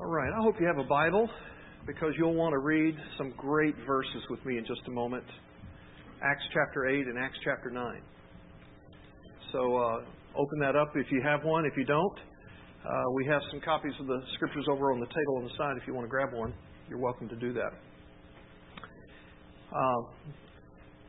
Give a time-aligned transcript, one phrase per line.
[0.00, 1.28] All right, I hope you have a Bible
[1.86, 5.24] because you'll want to read some great verses with me in just a moment.
[6.24, 8.00] Acts chapter 8 and Acts chapter 9.
[9.52, 10.00] So uh,
[10.34, 11.66] open that up if you have one.
[11.66, 15.36] If you don't, uh, we have some copies of the scriptures over on the table
[15.36, 15.76] on the side.
[15.76, 16.54] If you want to grab one,
[16.88, 17.72] you're welcome to do that.
[19.70, 20.02] Uh,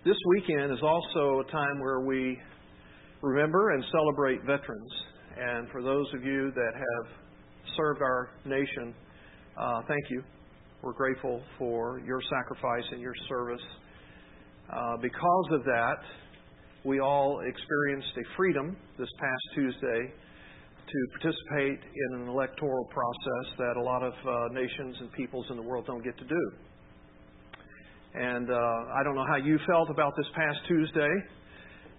[0.04, 2.38] this weekend is also a time where we
[3.22, 4.92] remember and celebrate veterans.
[5.40, 7.21] And for those of you that have
[7.78, 8.94] served our nation,
[9.58, 10.24] uh, thank you.
[10.82, 13.62] We're grateful for your sacrifice and your service.
[14.72, 15.98] Uh, because of that,
[16.84, 20.14] we all experienced a freedom this past Tuesday
[20.88, 25.56] to participate in an electoral process that a lot of uh, nations and peoples in
[25.56, 26.52] the world don't get to do.
[28.14, 31.10] And uh, I don't know how you felt about this past Tuesday.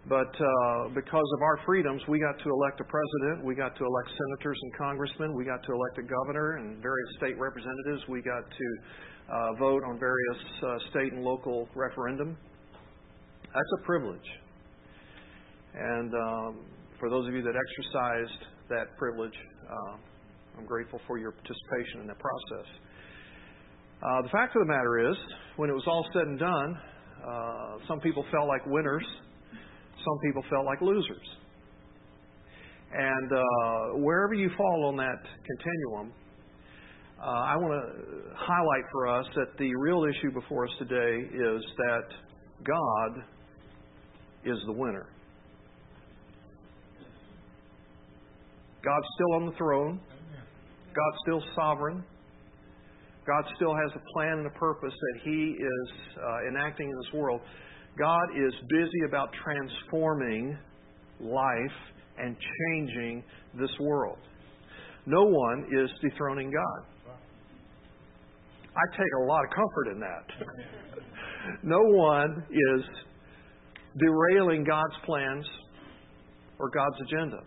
[0.08, 3.84] But uh, because of our freedoms, we got to elect a president, we got to
[3.84, 8.20] elect senators and congressmen, we got to elect a governor and various state representatives, we
[8.20, 8.68] got to
[9.30, 12.36] uh, vote on various uh, state and local referendum.
[13.54, 14.28] That's a privilege.
[15.74, 16.64] And um,
[16.98, 19.38] for those of you that exercised that privilege,
[19.70, 19.96] uh,
[20.58, 22.68] I'm grateful for your participation in that process.
[24.02, 25.16] Uh, the fact of the matter is,
[25.56, 26.76] when it was all said and done,
[27.22, 29.06] uh, some people felt like winners
[30.04, 31.28] some people felt like losers.
[32.92, 36.12] And uh, wherever you fall on that continuum,
[37.18, 41.62] uh, I want to highlight for us that the real issue before us today is
[41.76, 42.04] that
[42.64, 43.24] God
[44.44, 45.06] is the winner.
[48.84, 50.00] God's still on the throne.
[50.88, 52.04] God's still sovereign.
[53.26, 57.14] God still has a plan and a purpose that He is uh, enacting in this
[57.14, 57.40] world.
[57.98, 60.56] God is busy about transforming
[61.20, 61.78] life
[62.18, 63.22] and changing
[63.58, 64.18] this world.
[65.06, 67.12] No one is dethroning God.
[68.74, 71.02] I take a lot of comfort in that.
[71.62, 72.84] no one is
[73.98, 75.44] derailing God's plans
[76.58, 77.40] or God's agenda.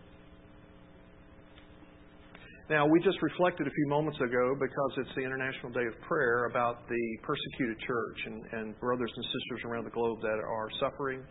[2.68, 6.46] Now, we just reflected a few moments ago, because it's the International Day of Prayer,
[6.46, 11.22] about the persecuted church and, and brothers and sisters around the globe that are suffering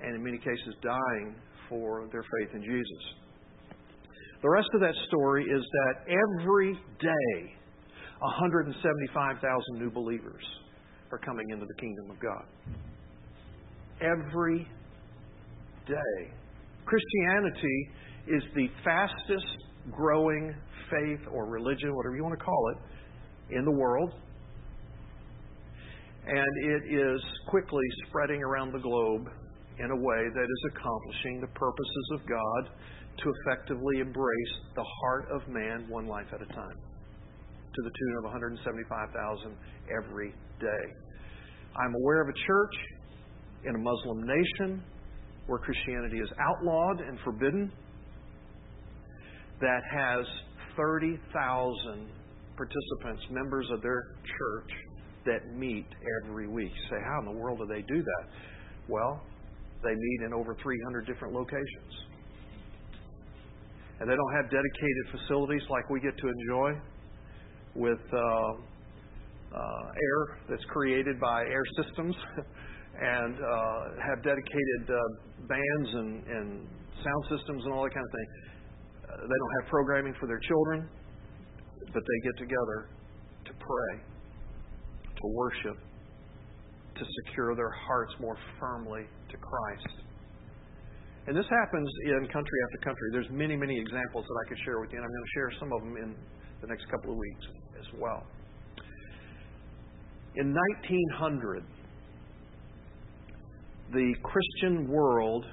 [0.00, 1.34] and, in many cases, dying
[1.68, 3.02] for their faith in Jesus.
[4.42, 7.52] The rest of that story is that every day,
[8.20, 9.42] 175,000
[9.74, 10.44] new believers
[11.10, 12.44] are coming into the kingdom of God.
[14.00, 14.68] Every
[15.88, 16.30] day.
[16.86, 17.88] Christianity
[18.28, 20.54] is the fastest growing
[20.90, 24.12] faith or religion, whatever you want to call it, in the world.
[26.26, 29.26] And it is quickly spreading around the globe
[29.78, 32.70] in a way that is accomplishing the purposes of God
[33.18, 36.76] to effectively embrace the heart of man one life at a time,
[37.74, 39.56] to the tune of 175,000
[39.90, 40.30] every
[40.60, 40.84] day.
[41.76, 42.74] I'm aware of a church
[43.64, 44.82] in a Muslim nation
[45.46, 47.72] where Christianity is outlawed and forbidden
[49.60, 50.26] that has
[50.76, 52.08] 30,000
[52.56, 54.70] participants, members of their church,
[55.26, 55.86] that meet
[56.22, 56.70] every week.
[56.74, 58.24] You say, how in the world do they do that?
[58.88, 59.22] Well,
[59.82, 61.92] they meet in over 300 different locations.
[64.00, 66.72] And they don't have dedicated facilities like we get to enjoy
[67.74, 72.16] with uh, uh, air that's created by air systems
[73.00, 74.96] and uh, have dedicated uh,
[75.48, 76.66] bands and, and
[77.04, 78.49] sound systems and all that kind of thing
[79.16, 80.88] they don't have programming for their children,
[81.92, 82.88] but they get together
[83.46, 84.02] to pray,
[85.04, 85.76] to worship,
[86.96, 90.04] to secure their hearts more firmly to Christ.
[91.26, 93.08] And this happens in country after country.
[93.12, 95.52] There's many, many examples that I could share with you, and I'm going to share
[95.60, 96.16] some of them in
[96.60, 97.46] the next couple of weeks
[97.78, 98.26] as well.
[100.36, 101.64] In 1900,
[103.92, 105.44] the Christian world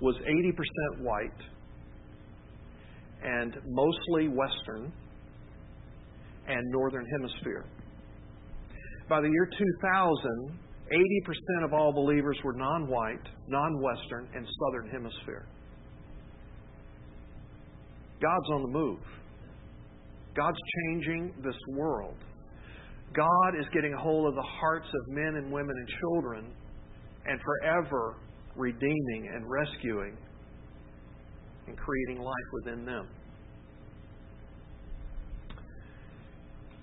[0.00, 1.30] was 80% white
[3.24, 4.92] and mostly Western
[6.48, 7.64] and Northern Hemisphere.
[9.08, 10.58] By the year 2000,
[10.90, 15.46] 80% of all believers were non white, non Western, and Southern Hemisphere.
[18.20, 19.00] God's on the move.
[20.36, 22.16] God's changing this world.
[23.14, 26.52] God is getting a hold of the hearts of men and women and children
[27.26, 28.16] and forever
[28.56, 30.16] redeeming and rescuing
[31.66, 33.08] and creating life within them.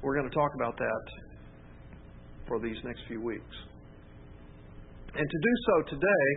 [0.01, 1.03] We're going to talk about that
[2.47, 3.55] for these next few weeks.
[5.13, 6.27] And to do so today,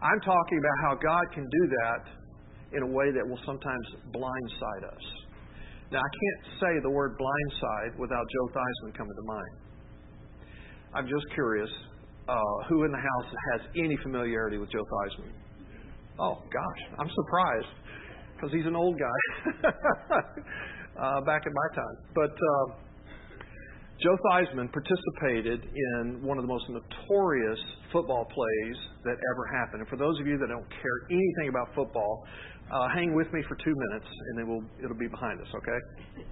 [0.00, 4.84] I'm talking about how God can do that in a way that will sometimes blindside
[4.86, 5.04] us.
[5.92, 9.54] Now, I can't say the word blindside without Joe Theismann coming to mind.
[10.94, 11.68] I'm just curious
[12.28, 15.34] uh, who in the house has any familiarity with Joe Theismann?
[16.18, 17.72] Oh, gosh, I'm surprised
[18.40, 19.20] because he's an old guy
[20.96, 21.96] uh, back in my time.
[22.14, 22.80] But uh,
[24.00, 27.60] Joe Theismann participated in one of the most notorious
[27.92, 29.82] football plays that ever happened.
[29.84, 32.24] And for those of you that don't care anything about football,
[32.72, 36.24] uh, hang with me for two minutes, and then we'll, it'll be behind us, okay?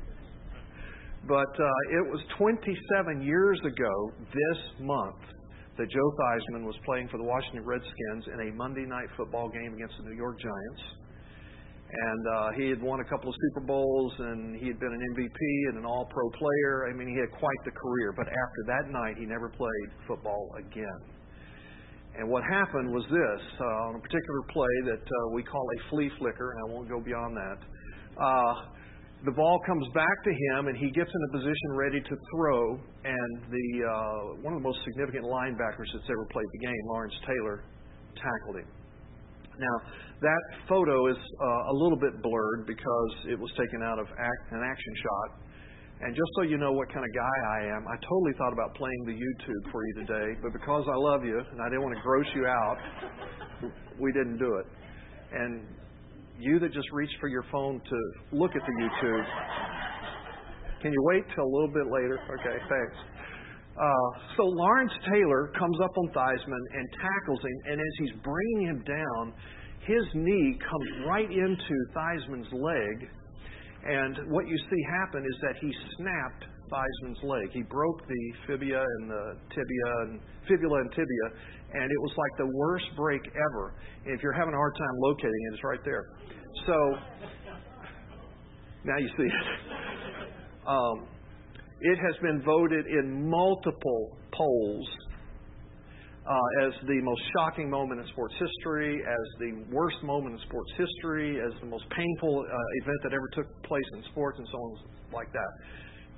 [1.29, 5.21] But uh, it was 27 years ago this month
[5.77, 9.75] that Joe Theismann was playing for the Washington Redskins in a Monday night football game
[9.75, 10.83] against the New York Giants.
[11.89, 15.01] And uh, he had won a couple of Super Bowls, and he had been an
[15.17, 15.41] MVP
[15.73, 16.89] and an All Pro player.
[16.89, 18.13] I mean, he had quite the career.
[18.13, 21.01] But after that night, he never played football again.
[22.19, 25.79] And what happened was this uh, on a particular play that uh, we call a
[25.89, 27.59] flea flicker, and I won't go beyond that.
[28.21, 28.55] Uh,
[29.25, 32.79] the ball comes back to him, and he gets in a position ready to throw.
[33.05, 37.15] And the uh, one of the most significant linebackers that's ever played the game, Lawrence
[37.25, 37.65] Taylor,
[38.15, 38.78] tackled him.
[39.59, 39.77] Now,
[40.23, 44.43] that photo is uh, a little bit blurred because it was taken out of act,
[44.53, 45.29] an action shot.
[46.01, 48.75] And just so you know what kind of guy I am, I totally thought about
[48.79, 51.97] playing the YouTube for you today, but because I love you and I didn't want
[51.97, 52.79] to gross you out,
[53.99, 54.67] we didn't do it.
[55.35, 55.67] And
[56.39, 57.99] you that just reached for your phone to
[58.31, 59.25] look at the YouTube,
[60.83, 62.19] can you wait till a little bit later?
[62.39, 63.18] Okay, thanks.
[63.79, 68.67] Uh, so Lawrence Taylor comes up on Theismann and tackles him, and as he's bringing
[68.67, 69.33] him down,
[69.87, 73.09] his knee comes right into Theismann's leg,
[73.87, 77.51] and what you see happen is that he snapped Theismann's leg.
[77.53, 81.27] He broke the fibula and the tibia and fibula and tibia,
[81.75, 83.75] and it was like the worst break ever.
[84.05, 86.05] If you're having a hard time locating it, it's right there.
[86.67, 86.77] So
[88.85, 89.33] now you see it.
[90.69, 91.09] Um,
[91.81, 94.89] it has been voted in multiple polls
[96.29, 100.69] uh, as the most shocking moment in sports history, as the worst moment in sports
[100.77, 104.59] history, as the most painful uh, event that ever took place in sports, and so
[104.59, 104.71] on
[105.13, 105.53] like that.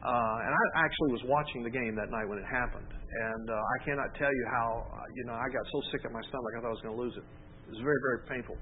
[0.03, 3.55] Uh, and I actually was watching the game that night when it happened, and uh,
[3.55, 6.51] I cannot tell you how uh, you know I got so sick at my stomach
[6.57, 7.27] I thought I was going to lose it.
[7.69, 8.57] It was very very painful.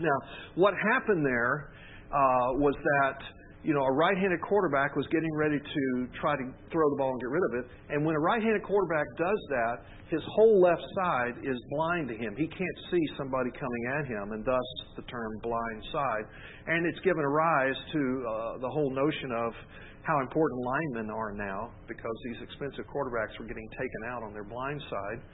[0.00, 0.18] Now,
[0.56, 1.70] what happened there
[2.10, 3.20] uh, was that
[3.64, 5.82] you know, a right-handed quarterback was getting ready to
[6.20, 7.64] try to throw the ball and get rid of it.
[7.88, 9.76] And when a right-handed quarterback does that,
[10.12, 12.36] his whole left side is blind to him.
[12.36, 16.28] He can't see somebody coming at him, and thus the term blind side.
[16.68, 19.56] And it's given a rise to uh, the whole notion of
[20.04, 24.44] how important linemen are now because these expensive quarterbacks were getting taken out on their
[24.44, 25.24] blind side.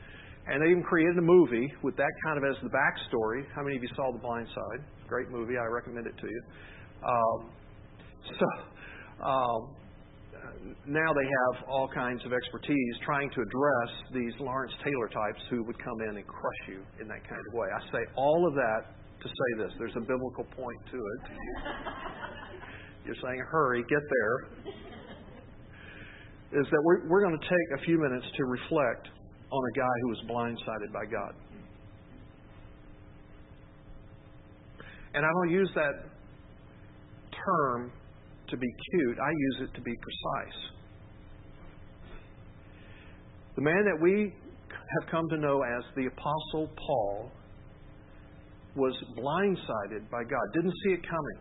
[0.46, 3.42] And they even created a movie with that kind of as the backstory.
[3.54, 4.80] How many of you saw The Blind Side?
[5.06, 5.58] Great movie.
[5.58, 6.42] I recommend it to you.
[7.04, 7.50] Um,
[8.40, 8.46] so
[9.24, 9.60] um,
[10.86, 15.62] now they have all kinds of expertise trying to address these Lawrence Taylor types who
[15.64, 17.68] would come in and crush you in that kind of way.
[17.68, 18.80] I say all of that
[19.22, 21.22] to say this there's a biblical point to it.
[23.04, 24.72] You're saying, hurry, get there.
[26.60, 29.08] Is that we're, we're going to take a few minutes to reflect
[29.50, 31.34] on a guy who was blindsided by God.
[35.14, 35.92] And I don't use that
[37.46, 37.92] term
[38.50, 40.60] to be cute, I use it to be precise.
[43.56, 44.32] The man that we
[45.00, 47.30] have come to know as the Apostle Paul
[48.76, 51.38] was blindsided by God, didn't see it coming.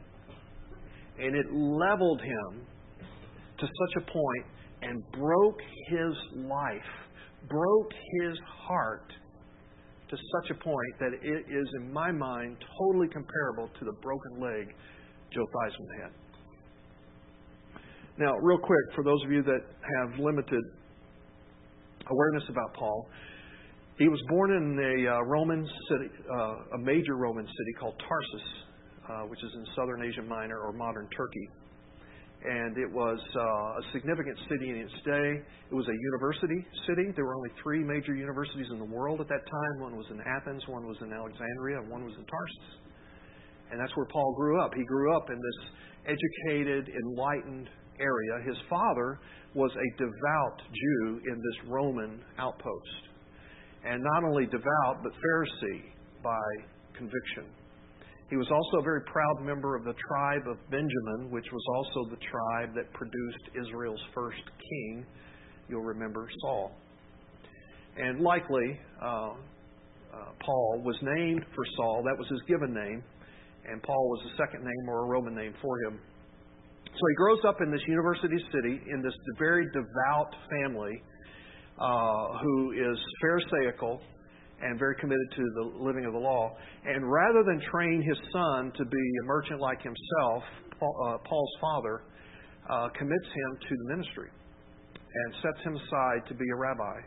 [1.20, 2.66] And it leveled him
[3.60, 4.46] to such a point
[4.82, 6.92] and broke his life,
[7.50, 7.92] broke
[8.22, 9.12] his heart
[10.10, 14.42] to such a point that it is, in my mind, totally comparable to the broken
[14.42, 14.74] leg
[15.34, 16.29] Joe Theismann had.
[18.20, 19.64] Now, real quick, for those of you that
[19.96, 20.60] have limited
[22.12, 23.08] awareness about Paul,
[23.98, 28.48] he was born in a uh, Roman city, uh, a major Roman city called Tarsus,
[29.08, 31.48] uh, which is in southern Asia Minor or modern Turkey.
[32.44, 35.40] And it was uh, a significant city in its day.
[35.72, 37.16] It was a university city.
[37.16, 39.80] There were only three major universities in the world at that time.
[39.80, 42.84] One was in Athens, one was in Alexandria, and one was in Tarsus.
[43.72, 44.72] And that's where Paul grew up.
[44.76, 45.60] He grew up in this
[46.20, 47.70] educated, enlightened
[48.00, 48.46] area.
[48.46, 49.20] His father
[49.56, 53.02] was a devout Jew in this Roman outpost.
[53.86, 55.84] And not only devout, but Pharisee
[56.24, 56.66] by
[56.98, 57.46] conviction.
[58.30, 62.10] He was also a very proud member of the tribe of Benjamin, which was also
[62.12, 65.06] the tribe that produced Israel's first king.
[65.68, 66.72] You'll remember Saul.
[67.98, 69.34] And likely, uh, uh,
[70.46, 72.04] Paul was named for Saul.
[72.06, 73.04] That was his given name.
[73.66, 76.00] And Paul was a second name or a Roman name for him
[76.94, 81.02] So he grows up in this university city in this very devout family
[81.80, 84.02] uh, who is Pharisaical
[84.62, 86.52] and very committed to the living of the law.
[86.86, 90.44] And rather than train his son to be a merchant like himself,
[90.80, 92.02] Paul, uh, Paul's father
[92.70, 94.30] uh, commits him to the ministry
[95.14, 97.00] and sets him aside to be a rabbi.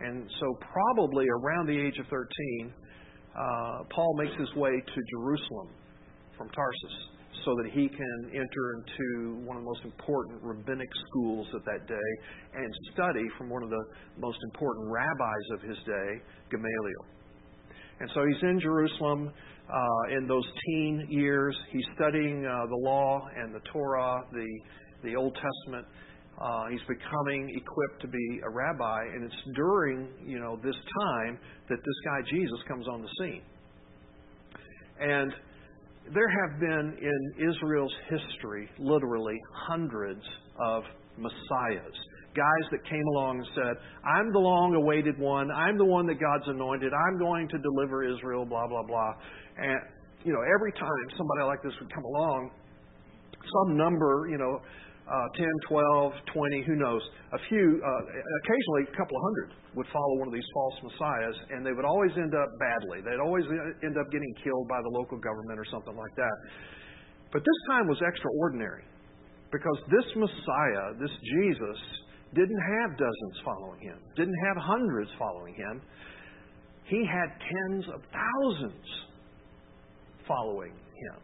[0.00, 5.68] And so, probably around the age of 13, uh, Paul makes his way to Jerusalem
[6.36, 7.09] from Tarsus
[7.44, 11.86] so that he can enter into one of the most important rabbinic schools of that
[11.86, 12.10] day
[12.54, 13.84] and study from one of the
[14.18, 16.20] most important rabbis of his day,
[16.50, 17.04] Gamaliel.
[18.00, 19.32] And so he's in Jerusalem
[19.68, 21.56] uh, in those teen years.
[21.70, 24.48] He's studying uh, the law and the Torah, the,
[25.04, 25.86] the Old Testament.
[26.40, 31.38] Uh, he's becoming equipped to be a rabbi, and it's during you know this time
[31.68, 33.42] that this guy Jesus comes on the scene.
[35.00, 35.32] And
[36.14, 39.38] there have been in Israel's history, literally,
[39.68, 40.22] hundreds
[40.60, 40.82] of
[41.16, 41.96] messiahs.
[42.34, 43.74] Guys that came along and said,
[44.06, 45.50] I'm the long awaited one.
[45.50, 46.92] I'm the one that God's anointed.
[46.94, 49.12] I'm going to deliver Israel, blah, blah, blah.
[49.58, 49.80] And,
[50.24, 52.50] you know, every time somebody like this would come along,
[53.34, 54.60] some number, you know,
[55.34, 57.02] 10, 12, 20, who knows.
[57.34, 58.02] A few, uh,
[58.46, 61.84] occasionally a couple of hundred would follow one of these false messiahs, and they would
[61.84, 63.02] always end up badly.
[63.02, 63.44] They'd always
[63.82, 66.36] end up getting killed by the local government or something like that.
[67.32, 68.86] But this time was extraordinary
[69.50, 71.78] because this Messiah, this Jesus,
[72.34, 75.82] didn't have dozens following him, didn't have hundreds following him.
[76.86, 78.86] He had tens of thousands
[80.26, 81.18] following him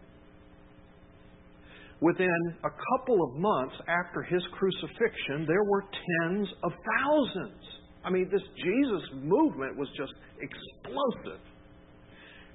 [2.00, 7.62] within a couple of months after his crucifixion, there were tens of thousands.
[8.04, 11.40] I mean, this Jesus movement was just explosive.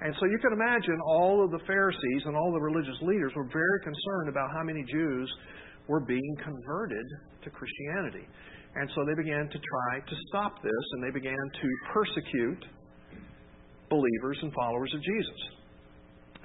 [0.01, 3.50] And so you can imagine all of the Pharisees and all the religious leaders were
[3.51, 5.29] very concerned about how many Jews
[5.88, 7.05] were being converted
[7.43, 8.25] to Christianity.
[8.75, 12.63] And so they began to try to stop this, and they began to persecute
[13.89, 15.61] believers and followers of Jesus.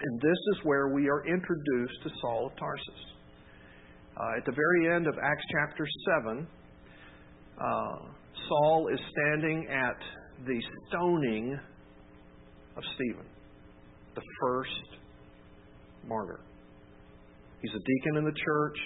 [0.03, 3.01] And this is where we are introduced to Saul of Tarsus.
[4.17, 5.87] Uh, at the very end of Acts chapter
[6.23, 6.47] 7,
[7.59, 7.65] uh,
[8.49, 9.97] Saul is standing at
[10.47, 11.59] the stoning
[12.77, 13.25] of Stephen,
[14.15, 15.01] the first
[16.07, 16.41] martyr.
[17.63, 18.79] He's a deacon in the church.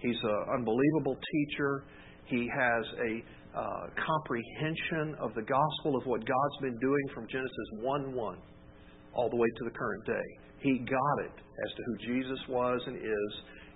[0.00, 1.84] He's an unbelievable teacher.
[2.26, 7.68] He has a uh, comprehension of the gospel of what God's been doing from Genesis
[7.80, 8.38] 1 1
[9.14, 10.39] all the way to the current day.
[10.60, 13.32] He got it as to who Jesus was and is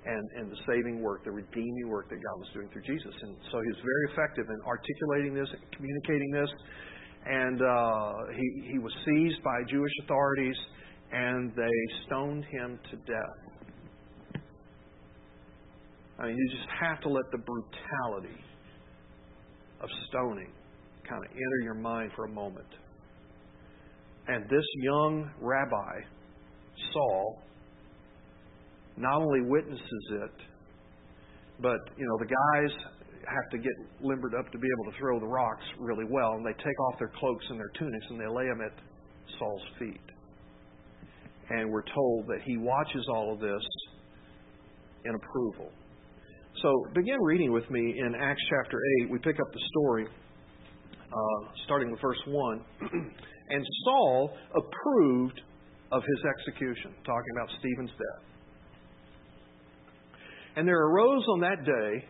[0.06, 3.14] and, and the saving work, the redeeming work that God was doing through Jesus.
[3.22, 6.50] And so he was very effective in articulating this, communicating this.
[7.24, 10.56] And uh, he, he was seized by Jewish authorities
[11.12, 11.76] and they
[12.06, 14.42] stoned him to death.
[16.18, 18.44] I mean, you just have to let the brutality
[19.80, 20.52] of stoning
[21.08, 22.68] kind of enter your mind for a moment.
[24.26, 26.00] And this young rabbi,
[26.92, 27.42] Saul,
[28.96, 30.34] not only witnesses it,
[31.60, 32.70] but you know the guys
[33.26, 36.44] have to get limbered up to be able to throw the rocks really well, and
[36.44, 38.72] they take off their cloaks and their tunics and they lay them at
[39.38, 40.00] Saul's feet.
[41.50, 43.62] And we're told that he watches all of this
[45.04, 45.70] in approval.
[46.62, 49.10] So begin reading with me in Acts chapter 8.
[49.10, 50.06] We pick up the story
[51.12, 52.60] uh, starting with verse 1.
[53.46, 55.38] And Saul approved
[55.92, 58.34] of his execution, talking about Stephen's death.
[60.56, 62.04] And there arose on that day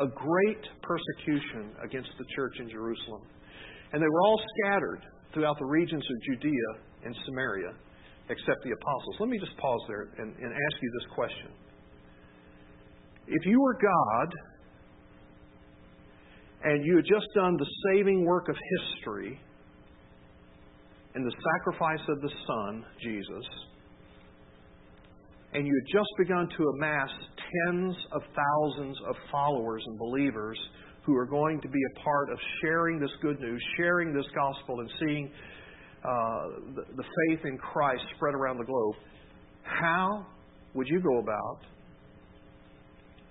[0.00, 3.22] a great persecution against the church in Jerusalem.
[3.92, 5.00] And they were all scattered
[5.32, 6.70] throughout the regions of Judea
[7.04, 7.72] and Samaria,
[8.28, 9.16] except the apostles.
[9.20, 11.50] Let me just pause there and, and ask you this question.
[13.28, 14.34] If you were God
[16.64, 19.40] and you had just done the saving work of history,
[21.16, 23.44] in the sacrifice of the Son, Jesus,
[25.54, 27.08] and you had just begun to amass
[27.66, 30.58] tens of thousands of followers and believers
[31.04, 34.80] who are going to be a part of sharing this good news, sharing this gospel,
[34.80, 35.30] and seeing
[36.04, 36.42] uh,
[36.74, 38.94] the, the faith in Christ spread around the globe,
[39.62, 40.26] how
[40.74, 41.60] would you go about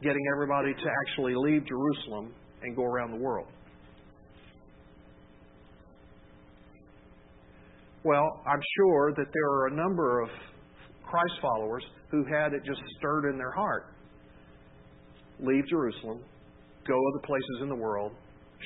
[0.01, 3.47] getting everybody to actually leave Jerusalem and go around the world?
[8.05, 10.29] Well, I'm sure that there are a number of
[11.03, 13.95] Christ followers who had it just stirred in their heart.
[15.39, 16.19] Leave Jerusalem,
[16.87, 18.11] go other places in the world,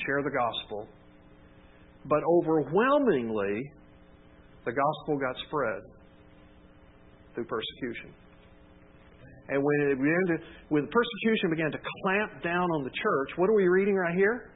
[0.06, 0.88] share the gospel.
[2.04, 3.72] But overwhelmingly,
[4.66, 5.84] the gospel got spread
[7.34, 8.14] through persecution.
[9.48, 13.50] And when it began to, when persecution began to clamp down on the church, what
[13.50, 14.52] are we reading right here?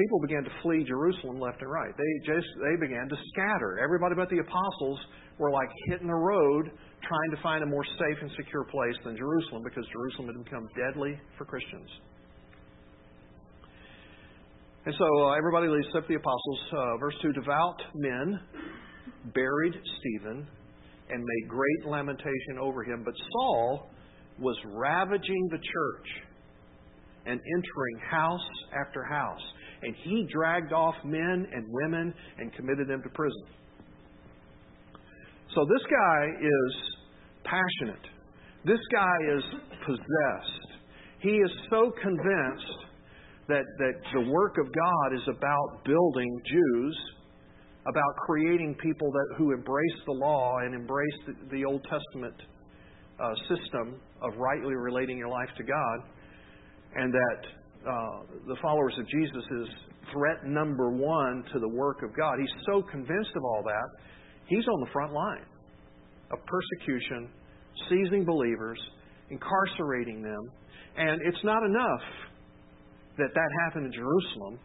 [0.00, 1.92] People began to flee Jerusalem left and right.
[1.92, 3.78] They just they began to scatter.
[3.84, 4.98] Everybody but the apostles
[5.38, 6.70] were like hitting the road
[7.04, 10.68] trying to find a more safe and secure place than Jerusalem because Jerusalem had become
[10.72, 11.88] deadly for Christians.
[14.86, 16.60] And so uh, everybody leaves except the apostles.
[16.72, 18.40] Uh, verse 2 Devout men
[19.34, 20.48] buried Stephen
[21.10, 23.02] and made great lamentation over him.
[23.04, 23.90] But Saul
[24.38, 26.08] was ravaging the church
[27.26, 29.42] and entering house after house.
[29.82, 33.44] And he dragged off men and women and committed them to prison.
[35.54, 36.72] So this guy is
[37.44, 38.06] passionate.
[38.64, 39.42] This guy is
[39.86, 40.78] possessed.
[41.20, 42.80] He is so convinced
[43.48, 46.98] that, that the work of God is about building Jews,
[47.82, 52.34] about creating people that, who embrace the law and embrace the, the Old Testament
[53.18, 55.98] uh, system of rightly relating your life to God,
[56.96, 57.40] and that
[57.86, 59.68] uh, the followers of Jesus is
[60.12, 62.34] threat number one to the work of God.
[62.38, 63.88] He's so convinced of all that,
[64.46, 65.44] he's on the front line
[66.32, 67.30] of persecution,
[67.88, 68.78] seizing believers,
[69.30, 70.50] incarcerating them.
[70.96, 72.02] And it's not enough
[73.18, 74.58] that that happened in Jerusalem.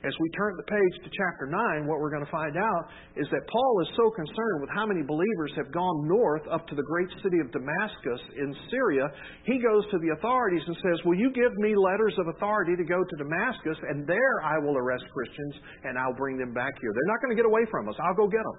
[0.00, 2.88] As we turn the page to chapter 9, what we're going to find out
[3.20, 6.74] is that Paul is so concerned with how many believers have gone north up to
[6.74, 9.12] the great city of Damascus in Syria,
[9.44, 12.84] he goes to the authorities and says, Will you give me letters of authority to
[12.88, 16.96] go to Damascus, and there I will arrest Christians and I'll bring them back here?
[16.96, 17.94] They're not going to get away from us.
[18.00, 18.58] I'll go get them.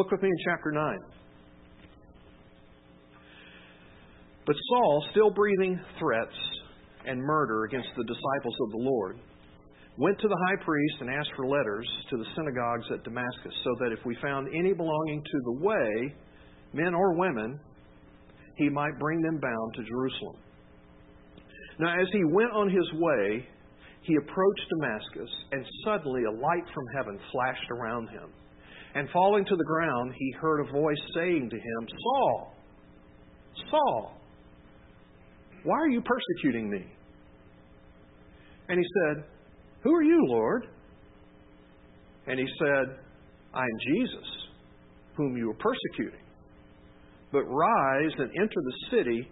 [0.00, 0.96] Look with me in chapter 9.
[4.48, 6.32] But Saul, still breathing threats
[7.04, 9.20] and murder against the disciples of the Lord,
[9.98, 13.70] went to the high priest and asked for letters to the synagogues at Damascus, so
[13.80, 16.14] that if we found any belonging to the way,
[16.72, 17.58] men or women,
[18.56, 20.36] he might bring them bound to Jerusalem.
[21.80, 23.46] Now, as he went on his way,
[24.02, 28.30] he approached Damascus, and suddenly a light from heaven flashed around him.
[28.94, 32.54] And falling to the ground, he heard a voice saying to him, Saul,
[33.70, 34.20] Saul,
[35.64, 36.86] why are you persecuting me?
[38.68, 39.24] And he said,
[39.82, 40.66] who are you, Lord?
[42.26, 42.98] And he said,
[43.54, 44.28] I am Jesus,
[45.16, 46.24] whom you are persecuting.
[47.32, 49.28] But rise and enter the city,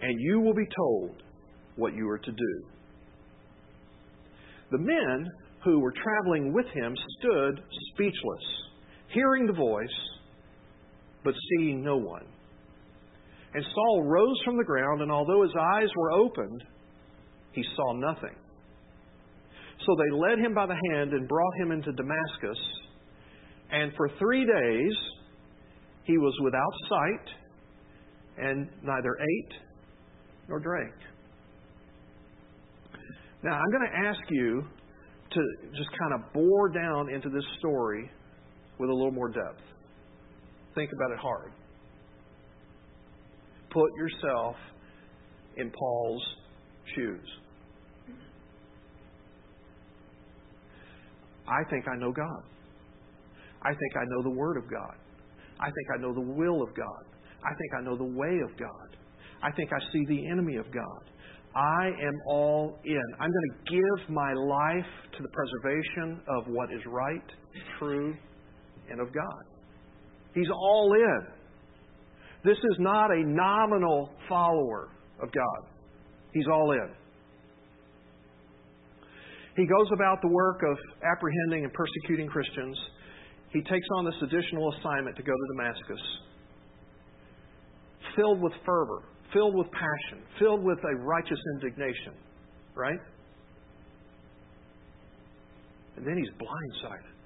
[0.00, 1.22] and you will be told
[1.76, 2.64] what you are to do.
[4.70, 5.30] The men
[5.64, 7.60] who were traveling with him stood
[7.92, 8.44] speechless,
[9.12, 9.88] hearing the voice,
[11.24, 12.24] but seeing no one.
[13.54, 16.62] And Saul rose from the ground, and although his eyes were opened,
[17.52, 18.36] he saw nothing.
[19.84, 22.58] So they led him by the hand and brought him into Damascus.
[23.70, 24.92] And for three days
[26.04, 27.28] he was without sight
[28.38, 29.52] and neither ate
[30.48, 30.94] nor drank.
[33.42, 34.62] Now, I'm going to ask you
[35.32, 35.40] to
[35.76, 38.10] just kind of bore down into this story
[38.78, 39.62] with a little more depth.
[40.74, 41.52] Think about it hard.
[43.70, 44.56] Put yourself
[45.56, 46.24] in Paul's
[46.94, 47.28] shoes.
[51.48, 52.42] I think I know God.
[53.62, 54.96] I think I know the Word of God.
[55.60, 57.04] I think I know the will of God.
[57.44, 58.96] I think I know the way of God.
[59.42, 61.10] I think I see the enemy of God.
[61.54, 63.02] I am all in.
[63.18, 67.24] I'm going to give my life to the preservation of what is right,
[67.78, 68.14] true,
[68.90, 69.44] and of God.
[70.34, 71.26] He's all in.
[72.44, 74.90] This is not a nominal follower
[75.22, 75.70] of God.
[76.32, 76.90] He's all in.
[79.56, 82.76] He goes about the work of apprehending and persecuting Christians.
[83.50, 86.00] He takes on this additional assignment to go to Damascus,
[88.14, 92.12] filled with fervor, filled with passion, filled with a righteous indignation,
[92.74, 92.98] right?
[95.96, 97.16] And then he's blindsided.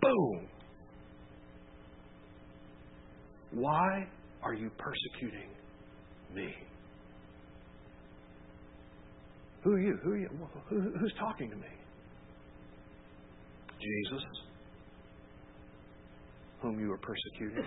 [0.00, 0.48] Boom!
[3.52, 4.08] Why
[4.42, 5.50] are you persecuting
[6.34, 6.52] me?
[9.62, 9.98] Who are you?
[10.02, 10.28] Who are you?
[10.68, 11.68] Who, who's talking to me?
[13.80, 14.24] Jesus,
[16.60, 17.64] whom you are persecuting.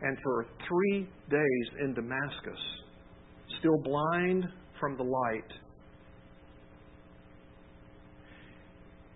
[0.00, 2.60] And for three days in Damascus,
[3.58, 4.46] still blind
[4.78, 5.52] from the light,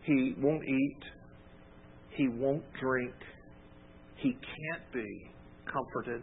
[0.03, 1.01] he won't eat,
[2.17, 3.15] he won't drink,
[4.17, 5.31] he can't be
[5.73, 6.23] comforted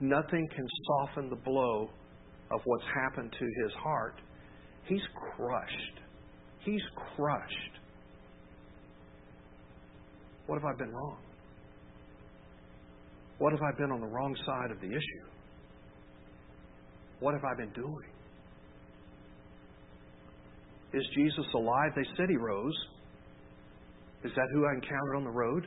[0.00, 1.90] nothing can soften the blow
[2.50, 4.14] of what's happened to his heart.
[4.86, 5.02] He's
[5.36, 6.00] crushed.
[6.64, 6.82] He's
[7.16, 7.54] crushed.
[10.46, 11.18] What have I been wrong?
[13.38, 15.26] What have I been on the wrong side of the issue?
[17.20, 18.10] What have I been doing?
[20.94, 21.92] Is Jesus alive?
[21.94, 22.76] They said he rose.
[24.24, 25.66] Is that who I encountered on the road?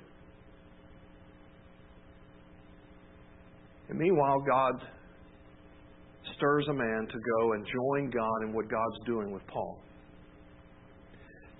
[3.89, 4.73] And meanwhile, God
[6.35, 9.79] stirs a man to go and join God in what God's doing with Paul.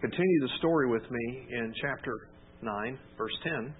[0.01, 2.29] Continue the story with me in chapter
[2.61, 3.73] 9, verse 10.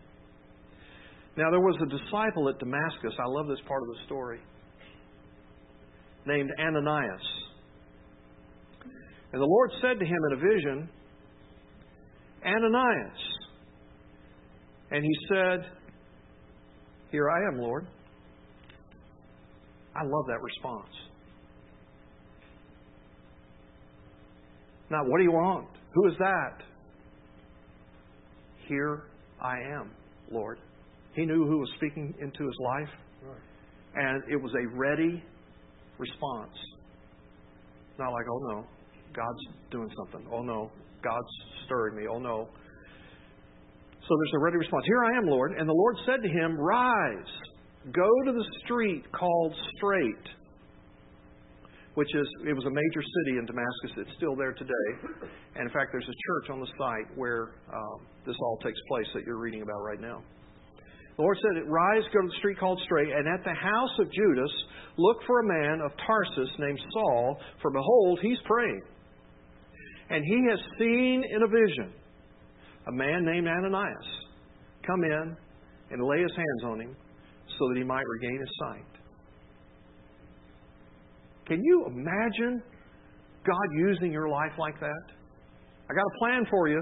[1.38, 3.13] Now, there was a disciple at Damascus.
[3.17, 4.39] I love this part of the story.
[6.25, 7.21] Named Ananias.
[9.31, 10.89] And the Lord said to him in a vision,
[12.45, 13.19] Ananias.
[14.91, 15.65] And he said,
[17.12, 17.88] Here I am, Lord.
[19.95, 20.89] I love that response.
[24.89, 25.67] Now, what do you want?
[25.93, 26.63] Who is that?
[28.67, 29.04] Here
[29.41, 29.91] I am,
[30.32, 30.60] Lord.
[31.13, 32.89] He knew who was speaking into his life,
[33.95, 35.23] and it was a ready
[35.97, 36.54] response.
[37.97, 38.65] Not like, oh no,
[39.13, 40.28] God's doing something.
[40.32, 40.71] Oh no,
[41.04, 41.28] God's
[41.65, 42.04] stirring me.
[42.10, 42.47] Oh no.
[44.08, 44.86] So there's a ready response.
[44.86, 45.52] Here I am, Lord.
[45.58, 47.32] And the Lord said to him, Rise,
[47.87, 50.27] go to the street called Straight,
[51.95, 53.91] which is, it was a major city in Damascus.
[53.97, 54.89] It's still there today.
[55.55, 59.07] And in fact, there's a church on the site where um, this all takes place
[59.13, 60.21] that you're reading about right now.
[61.17, 64.11] The Lord said, Rise, go to the street called Straight, and at the house of
[64.11, 64.51] Judas,
[64.97, 68.81] look for a man of Tarsus named Saul, for behold, he's praying.
[70.09, 71.93] And he has seen in a vision
[72.87, 74.09] a man named Ananias
[74.87, 75.35] come in
[75.91, 76.95] and lay his hands on him
[77.59, 78.91] so that he might regain his sight.
[81.47, 82.63] Can you imagine
[83.45, 85.03] God using your life like that?
[85.89, 86.81] I got a plan for you.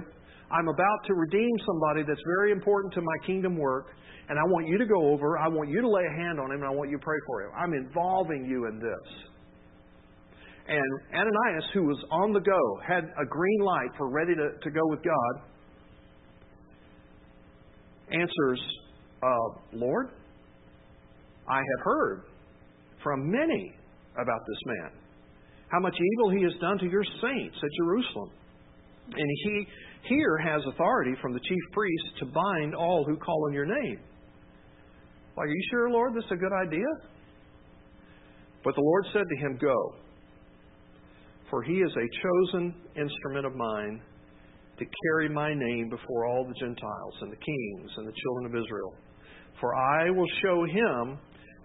[0.51, 3.87] I'm about to redeem somebody that's very important to my kingdom work,
[4.29, 6.51] and I want you to go over, I want you to lay a hand on
[6.51, 7.51] him, and I want you to pray for him.
[7.57, 9.27] I'm involving you in this.
[10.67, 14.69] And Ananias, who was on the go, had a green light for ready to, to
[14.69, 15.43] go with God,
[18.11, 18.61] answers,
[19.23, 20.09] uh, Lord,
[21.49, 22.23] I have heard
[23.03, 23.73] from many
[24.13, 24.91] about this man,
[25.69, 28.31] how much evil he has done to your saints at Jerusalem.
[29.13, 29.67] And he
[30.10, 33.99] here has authority from the chief priests to bind all who call on your name.
[35.38, 36.88] Are you sure, Lord, this is a good idea?
[38.63, 39.93] But the Lord said to him, Go,
[41.49, 44.01] for he is a chosen instrument of mine
[44.79, 48.63] to carry my name before all the Gentiles and the kings and the children of
[48.63, 48.93] Israel.
[49.60, 51.17] For I will show him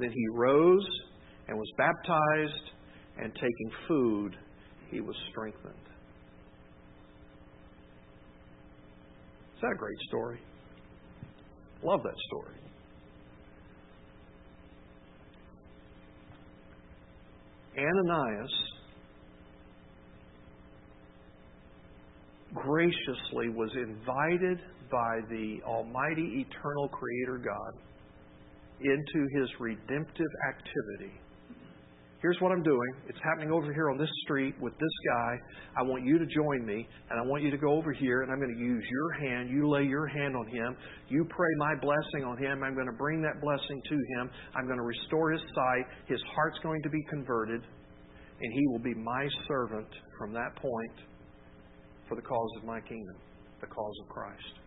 [0.00, 0.86] Then he rose
[1.46, 2.70] and was baptized,
[3.18, 4.36] and taking food,
[4.90, 5.74] he was strengthened.
[9.54, 10.40] Is that a great story?
[11.82, 12.54] Love that story.
[17.76, 18.50] Ananias
[22.54, 24.60] graciously was invited
[24.90, 27.89] by the Almighty Eternal Creator God
[28.82, 31.20] into His redemptive activity.
[32.20, 32.92] Here's what I'm doing.
[33.08, 35.38] It's happening over here on this street with this guy.
[35.78, 38.30] I want you to join me, and I want you to go over here, and
[38.30, 39.48] I'm going to use your hand.
[39.48, 40.76] You lay your hand on him.
[41.08, 42.62] You pray my blessing on him.
[42.62, 44.30] I'm going to bring that blessing to him.
[44.54, 45.86] I'm going to restore his sight.
[46.08, 49.88] His heart's going to be converted, and he will be my servant
[50.18, 51.00] from that point
[52.06, 53.16] for the cause of my kingdom,
[53.62, 54.60] the cause of Christ.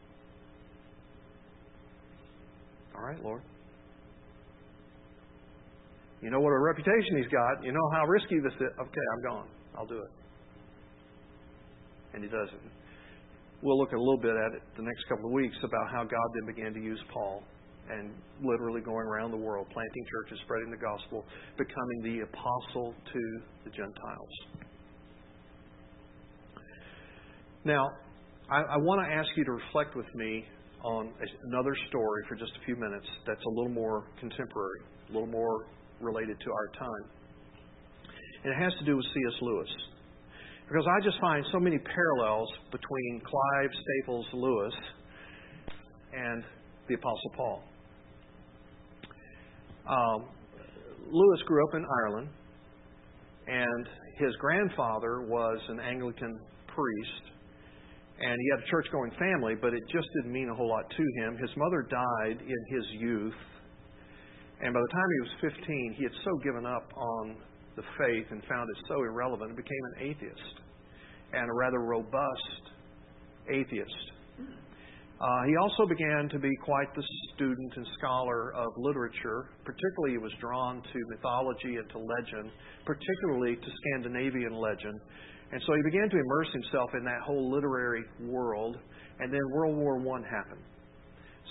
[2.95, 3.43] All right, Lord.
[6.23, 7.63] You know what a reputation he's got.
[7.63, 8.71] You know how risky this is.
[8.79, 9.47] Okay, I'm gone.
[9.77, 10.11] I'll do it.
[12.13, 12.61] And he does it.
[13.61, 16.27] We'll look a little bit at it the next couple of weeks about how God
[16.35, 17.43] then began to use Paul
[17.91, 21.25] and literally going around the world, planting churches, spreading the gospel,
[21.57, 24.63] becoming the apostle to the Gentiles.
[27.65, 27.83] Now,
[28.49, 30.45] I, I want to ask you to reflect with me
[30.85, 31.11] on
[31.51, 35.67] another story for just a few minutes that's a little more contemporary, a little more
[36.03, 37.09] related to our time.
[38.43, 39.41] And it has to do with C.S.
[39.41, 39.69] Lewis.
[40.67, 44.73] Because I just find so many parallels between Clive Staples Lewis
[46.13, 46.43] and
[46.87, 47.63] the Apostle Paul.
[49.89, 50.25] Um,
[51.11, 52.29] Lewis grew up in Ireland,
[53.47, 53.87] and
[54.17, 57.23] his grandfather was an Anglican priest,
[58.19, 60.89] and he had a church going family, but it just didn't mean a whole lot
[60.89, 61.37] to him.
[61.37, 63.33] His mother died in his youth,
[64.63, 67.35] and by the time he was 15, he had so given up on
[67.75, 70.55] the faith and found it so irrelevant, he became an atheist,
[71.33, 72.63] and a rather robust
[73.51, 74.13] atheist.
[75.19, 77.03] Uh, he also began to be quite the
[77.35, 79.51] student and scholar of literature.
[79.63, 82.51] Particularly, he was drawn to mythology and to legend,
[82.85, 84.99] particularly to Scandinavian legend.
[85.51, 88.77] And so he began to immerse himself in that whole literary world.
[89.19, 90.63] And then World War I happened.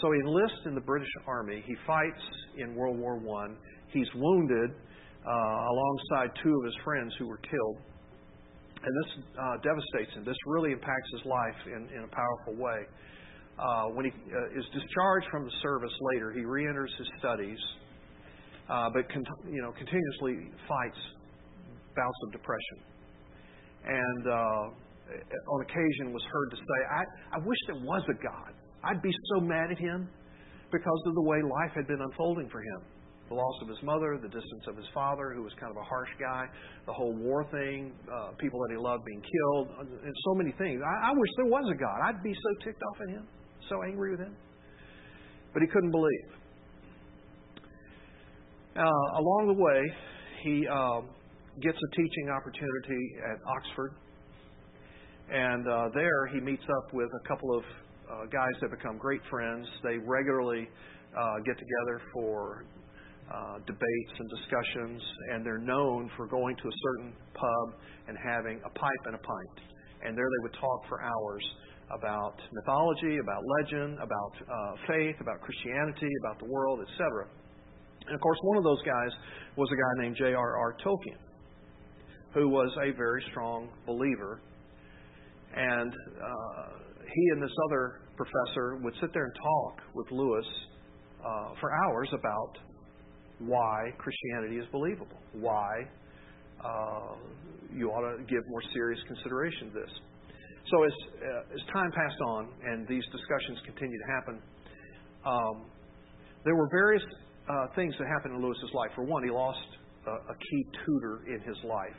[0.01, 1.63] So he enlists in the British Army.
[1.67, 2.23] He fights
[2.57, 3.55] in World War I.
[3.93, 7.79] He's wounded uh, alongside two of his friends who were killed.
[8.83, 10.25] And this uh, devastates him.
[10.25, 12.83] This really impacts his life in, in a powerful way.
[13.59, 17.59] Uh, when he uh, is discharged from the service later, he reenters his studies,
[18.69, 20.99] uh, but con- you know continuously fights
[21.95, 22.79] bouts of depression,
[23.85, 28.55] and uh, on occasion was heard to say, I, "I wish there was a God.
[28.85, 30.09] I'd be so mad at him
[30.71, 32.81] because of the way life had been unfolding for him."
[33.29, 35.85] The loss of his mother, the distance of his father, who was kind of a
[35.85, 36.45] harsh guy,
[36.85, 40.83] the whole war thing, uh, people that he loved being killed, and so many things.
[40.85, 41.97] I, I wish there was a God.
[42.05, 43.27] I'd be so ticked off at him
[43.69, 44.37] so angry with him.
[45.53, 46.29] But he couldn't believe.
[48.77, 49.81] Uh, along the way,
[50.43, 51.01] he uh,
[51.61, 53.93] gets a teaching opportunity at Oxford.
[55.31, 57.92] And uh, there he meets up with a couple of uh,
[58.31, 59.67] guys that become great friends.
[59.83, 60.69] They regularly
[61.17, 62.65] uh, get together for
[63.33, 68.61] uh, debates and discussions, and they're known for going to a certain pub and having
[68.65, 69.57] a pipe and a pint.
[70.05, 71.45] And there they would talk for hours
[71.93, 77.29] about mythology, about legend, about uh, faith, about Christianity, about the world, etc.
[78.07, 79.13] And of course, one of those guys
[79.57, 80.77] was a guy named J.R.R.
[80.85, 81.21] Tolkien,
[82.35, 84.41] who was a very strong believer.
[85.55, 90.47] And uh, he and this other professor would sit there and talk with Lewis
[91.25, 92.59] uh, for hours about
[93.39, 95.89] why Christianity is believable, why
[96.65, 97.17] uh,
[97.75, 99.91] you ought to give more serious consideration to this.
[100.71, 104.43] So as, uh, as time passed on and these discussions continued to happen,
[105.27, 105.67] um,
[106.45, 107.03] there were various
[107.49, 108.91] uh, things that happened in Lewis's life.
[108.95, 109.59] For one, he lost
[110.07, 111.99] a, a key tutor in his life.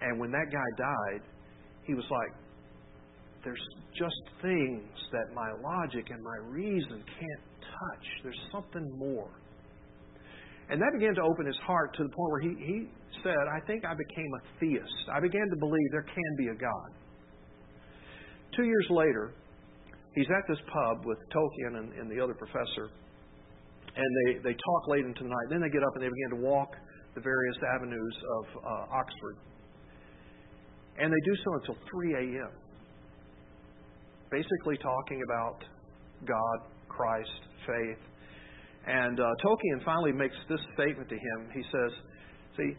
[0.00, 1.22] And when that guy died,
[1.86, 2.32] he was like,
[3.44, 3.62] there's
[3.96, 8.06] just things that my logic and my reason can't touch.
[8.22, 9.30] There's something more.
[10.70, 12.78] And that began to open his heart to the point where he, he
[13.24, 15.04] said, I think I became a theist.
[15.12, 16.90] I began to believe there can be a God.
[18.56, 19.34] Two years later,
[20.14, 22.90] he's at this pub with Tolkien and, and the other professor,
[23.96, 25.46] and they, they talk late into the night.
[25.50, 26.70] Then they get up and they begin to walk
[27.14, 29.36] the various avenues of uh, Oxford.
[30.98, 32.50] And they do so until 3 a.m.,
[34.30, 35.64] basically talking about
[36.26, 37.30] God, Christ,
[37.66, 37.98] faith.
[38.86, 41.48] And uh, Tolkien finally makes this statement to him.
[41.54, 41.92] He says,
[42.56, 42.76] See,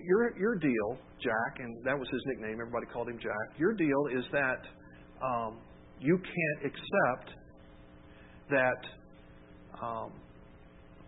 [0.00, 2.58] your your deal, Jack, and that was his nickname.
[2.60, 3.58] Everybody called him Jack.
[3.58, 4.62] Your deal is that
[5.24, 5.58] um,
[6.00, 7.34] you can't accept
[8.50, 10.12] that um,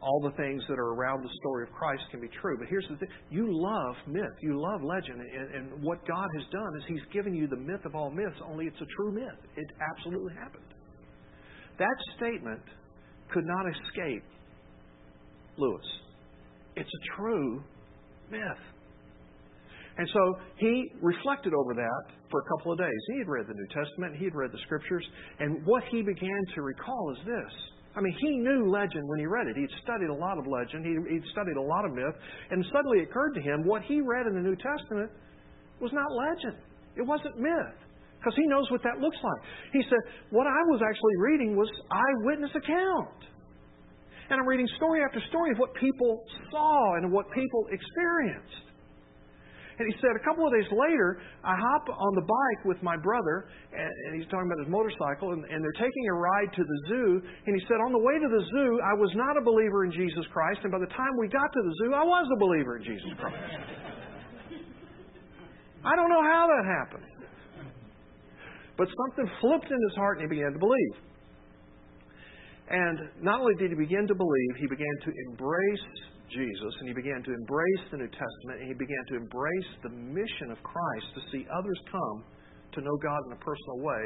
[0.02, 2.56] all the things that are around the story of Christ can be true.
[2.58, 6.44] But here's the thing: you love myth, you love legend, and, and what God has
[6.50, 8.36] done is He's given you the myth of all myths.
[8.46, 9.40] Only it's a true myth.
[9.56, 10.64] It absolutely happened.
[11.78, 12.62] That statement
[13.32, 14.24] could not escape
[15.56, 15.86] Lewis.
[16.76, 17.62] It's a true
[18.30, 18.62] myth.
[19.98, 23.00] And so he reflected over that for a couple of days.
[23.12, 25.04] He had read the New Testament, he had read the Scriptures,
[25.40, 27.52] and what he began to recall is this.
[27.96, 29.56] I mean, he knew legend when he read it.
[29.56, 32.14] He'd studied a lot of legend, he, would studied a lot of myth,
[32.50, 35.10] and suddenly it occurred to him what he read in the New Testament
[35.80, 36.62] was not legend,
[36.96, 37.78] it wasn't myth.
[38.20, 39.42] Because he knows what that looks like.
[39.72, 39.98] He said,
[40.28, 43.16] What I was actually reading was eyewitness account.
[44.28, 46.22] And I'm reading story after story of what people
[46.52, 48.70] saw and what people experienced.
[49.80, 53.00] And he said, a couple of days later, I hop on the bike with my
[53.00, 56.60] brother, and, and he's talking about his motorcycle, and, and they're taking a ride to
[56.60, 57.24] the zoo.
[57.24, 59.92] And he said, on the way to the zoo, I was not a believer in
[59.96, 62.76] Jesus Christ, and by the time we got to the zoo, I was a believer
[62.76, 63.40] in Jesus Christ.
[65.80, 67.08] I don't know how that happened.
[68.76, 70.94] But something flipped in his heart, and he began to believe.
[72.68, 75.88] And not only did he begin to believe, he began to embrace
[76.30, 79.92] Jesus and he began to embrace the New Testament and he began to embrace the
[79.92, 82.24] mission of Christ to see others come
[82.74, 84.02] to know God in a personal way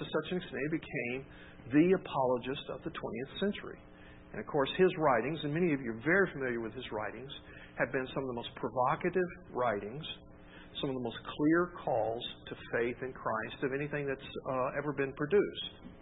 [0.00, 1.18] to such an extent he became
[1.72, 3.78] the apologist of the 20th century.
[4.32, 7.30] And of course, his writings, and many of you are very familiar with his writings,
[7.78, 10.04] have been some of the most provocative writings,
[10.80, 14.92] some of the most clear calls to faith in Christ of anything that's uh, ever
[14.92, 15.96] been produced.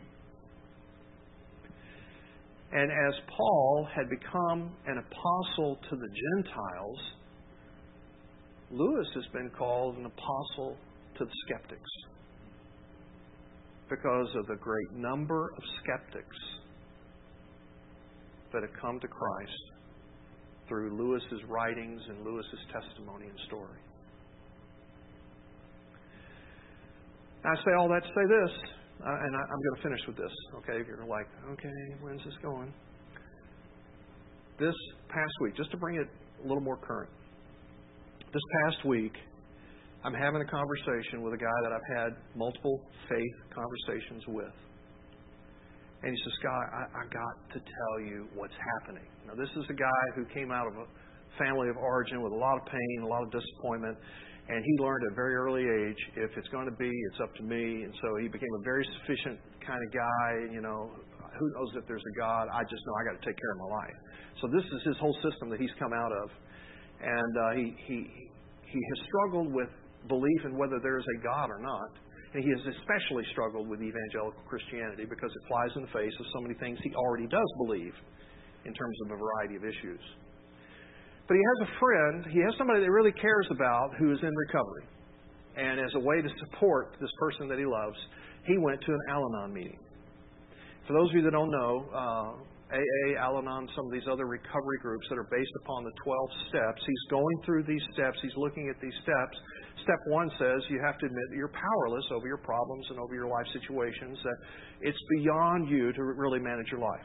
[2.75, 6.99] And as Paul had become an apostle to the Gentiles,
[8.73, 10.77] Lewis has been called an apostle
[11.19, 11.91] to the skeptics
[13.89, 16.37] because of the great number of skeptics
[18.53, 19.63] that have come to Christ
[20.69, 23.79] through Lewis's writings and Lewis's testimony and story.
[27.45, 28.71] I say all that to say this,
[29.03, 30.33] Uh, and I, am going to finish with this.
[30.63, 31.69] Okay, if you're like, okay,
[32.01, 32.73] when's this going?
[34.59, 34.75] This
[35.09, 36.07] past week, just to bring it
[36.45, 37.11] a little more current,
[38.33, 39.13] this past week,
[40.05, 44.53] I'm having a conversation with a guy that I've had multiple faith conversations with.
[46.03, 49.09] And he says, Scott, I, I got to tell you what's happening.
[49.27, 50.87] Now, this is a guy who came out of a
[51.41, 53.97] family of origin with a lot of pain, a lot of disappointment,
[54.49, 57.33] and he learned at a very early age if it's going to be, it's up
[57.37, 57.85] to me.
[57.85, 60.53] And so he became a very sufficient kind of guy.
[60.53, 60.93] You know,
[61.41, 62.49] who knows if there's a God?
[62.53, 63.99] I just know I got to take care of my life.
[64.43, 66.27] So this is his whole system that he's come out of,
[67.01, 67.97] and uh, he he
[68.69, 69.73] he has struggled with
[70.09, 72.05] belief in whether there is a God or not.
[72.35, 76.27] And he has especially struggled with evangelical Christianity because it flies in the face of
[76.35, 77.95] so many things he already does believe
[78.67, 80.03] in terms of a variety of issues.
[81.27, 84.35] But he has a friend, he has somebody that really cares about who is in
[84.49, 84.85] recovery.
[85.57, 87.97] And as a way to support this person that he loves,
[88.47, 89.79] he went to an Al Anon meeting.
[90.87, 94.27] For those of you that don't know, uh, AA, Al Anon, some of these other
[94.27, 98.37] recovery groups that are based upon the 12 steps, he's going through these steps, he's
[98.37, 99.37] looking at these steps,
[99.85, 103.15] Step one says you have to admit that you're powerless over your problems and over
[103.15, 104.37] your life situations, that
[104.81, 107.05] it's beyond you to really manage your life.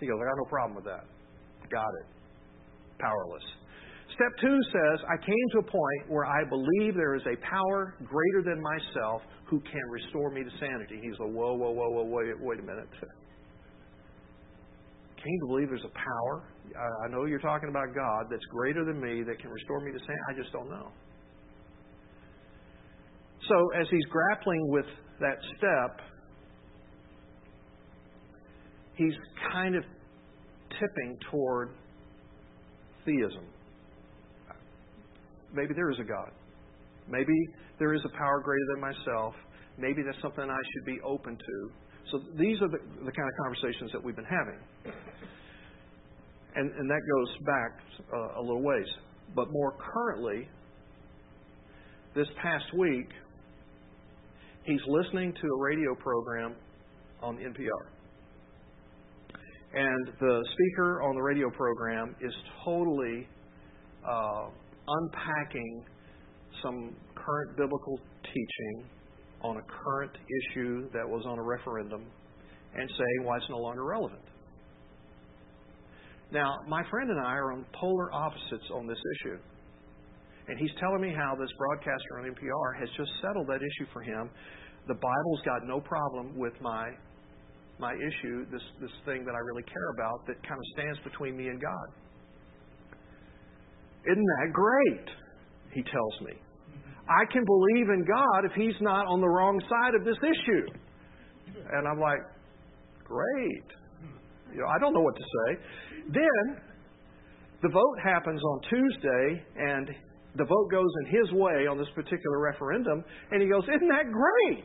[0.00, 1.04] He goes, I got no problem with that.
[1.70, 2.19] Got it.
[3.00, 3.42] Powerless.
[4.14, 7.94] Step two says, I came to a point where I believe there is a power
[8.04, 11.00] greater than myself who can restore me to sanity.
[11.00, 12.88] He's like, whoa, whoa, whoa, whoa, wait, wait a minute.
[15.16, 16.44] Came to believe there's a power.
[16.76, 19.98] I know you're talking about God that's greater than me that can restore me to
[19.98, 20.22] sanity.
[20.30, 20.92] I just don't know.
[23.48, 24.86] So, as he's grappling with
[25.20, 26.00] that step,
[28.94, 29.14] he's
[29.52, 29.82] kind of
[30.78, 31.74] tipping toward
[33.04, 33.44] theism.
[35.52, 36.30] Maybe there is a God.
[37.08, 37.34] Maybe
[37.78, 39.34] there is a power greater than myself.
[39.78, 41.70] Maybe that's something I should be open to.
[42.12, 44.94] So these are the, the kind of conversations that we've been having.
[46.56, 48.86] And, and that goes back uh, a little ways.
[49.34, 50.48] But more currently,
[52.14, 53.08] this past week,
[54.64, 56.54] he's listening to a radio program
[57.22, 57.99] on NPR.
[59.72, 62.32] And the speaker on the radio program is
[62.64, 63.28] totally
[64.04, 64.48] uh,
[64.88, 65.84] unpacking
[66.62, 68.84] some current biblical teaching
[69.42, 72.04] on a current issue that was on a referendum
[72.74, 74.22] and saying why it's no longer relevant.
[76.32, 79.38] Now, my friend and I are on polar opposites on this issue.
[80.48, 84.02] And he's telling me how this broadcaster on NPR has just settled that issue for
[84.02, 84.30] him.
[84.88, 86.90] The Bible's got no problem with my
[87.80, 91.36] my issue, this this thing that I really care about that kind of stands between
[91.36, 91.88] me and God.
[94.04, 95.08] Isn't that great?
[95.72, 96.34] He tells me.
[97.08, 100.66] I can believe in God if He's not on the wrong side of this issue.
[101.72, 102.20] And I'm like,
[103.04, 103.68] great.
[104.54, 105.48] You know, I don't know what to say.
[106.12, 106.62] Then
[107.62, 109.90] the vote happens on Tuesday, and
[110.36, 114.06] the vote goes in his way on this particular referendum, and he goes, Isn't that
[114.10, 114.64] great?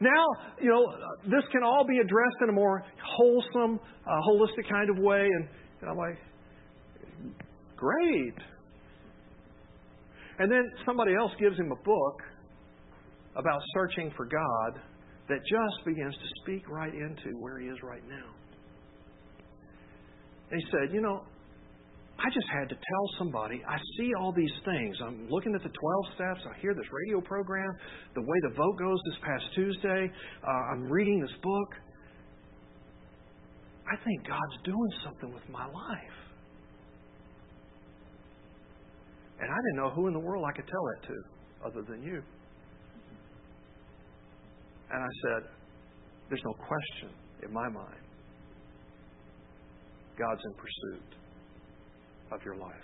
[0.00, 0.26] Now,
[0.60, 2.84] you know, this can all be addressed in a more
[3.16, 5.22] wholesome, uh, holistic kind of way.
[5.22, 5.48] And,
[5.80, 6.18] and I'm like,
[7.78, 8.34] Great.
[10.40, 12.22] And then somebody else gives him a book
[13.36, 14.82] about searching for God
[15.28, 18.34] that just begins to speak right into where he is right now.
[20.50, 21.22] And he said, You know,
[22.18, 24.96] I just had to tell somebody, I see all these things.
[25.06, 26.40] I'm looking at the 12 steps.
[26.50, 27.70] I hear this radio program,
[28.14, 30.10] the way the vote goes this past Tuesday.
[30.42, 31.70] Uh, I'm reading this book.
[33.86, 36.18] I think God's doing something with my life.
[39.40, 42.02] And I didn't know who in the world I could tell that to other than
[42.02, 42.20] you.
[44.90, 45.50] And I said,
[46.28, 47.14] There's no question
[47.46, 48.02] in my mind.
[50.18, 51.18] God's in pursuit
[52.32, 52.74] of your life.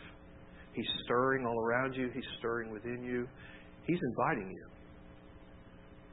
[0.72, 3.28] He's stirring all around you, He's stirring within you.
[3.86, 4.66] He's inviting you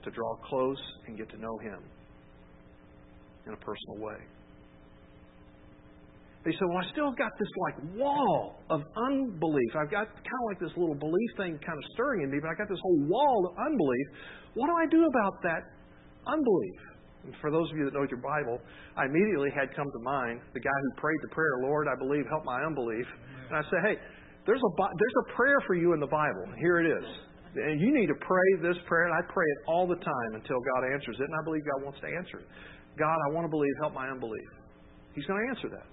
[0.04, 1.80] to draw close and get to know Him.
[3.48, 4.18] in a personal way.
[6.44, 9.72] They said, Well, I still got this like wall of unbelief.
[9.78, 12.50] I've got kind of like this little belief thing kind of stirring in me, but
[12.50, 14.08] I got this whole wall of unbelief.
[14.56, 15.62] What do I do about that
[16.26, 16.91] unbelief?
[17.40, 18.58] For those of you that know your Bible,
[18.98, 22.26] I immediately had come to mind the guy who prayed the prayer, Lord, I believe,
[22.30, 23.06] help my unbelief.
[23.50, 23.96] And I said, Hey,
[24.46, 26.50] there's a, there's a prayer for you in the Bible.
[26.58, 27.06] Here it is.
[27.54, 30.58] And you need to pray this prayer, and I pray it all the time until
[30.74, 32.48] God answers it, and I believe God wants to answer it.
[32.98, 34.50] God, I want to believe, help my unbelief.
[35.14, 35.86] He's going to answer that.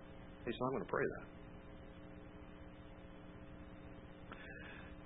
[0.46, 1.24] He said, I'm going to pray that.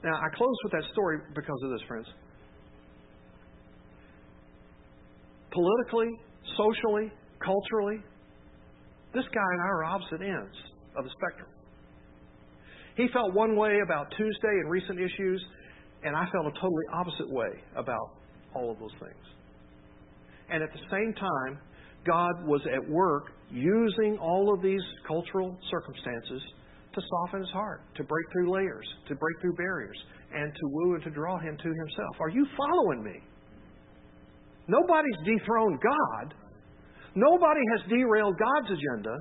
[0.04, 2.06] Now, I close with that story because of this, friends.
[5.52, 6.10] Politically,
[6.56, 7.12] socially,
[7.44, 7.98] culturally,
[9.14, 10.56] this guy and I are opposite ends
[10.96, 11.48] of the spectrum.
[12.96, 15.44] He felt one way about Tuesday and recent issues,
[16.04, 18.16] and I felt a totally opposite way about
[18.54, 19.24] all of those things.
[20.50, 21.58] And at the same time,
[22.06, 26.42] God was at work using all of these cultural circumstances
[26.94, 29.96] to soften his heart, to break through layers, to break through barriers,
[30.34, 32.16] and to woo and to draw him to himself.
[32.20, 33.20] Are you following me?
[34.68, 36.34] Nobody's dethroned God.
[37.14, 39.16] Nobody has derailed God's agenda.